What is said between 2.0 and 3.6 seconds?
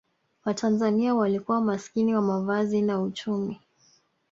wa mavazi na uchumi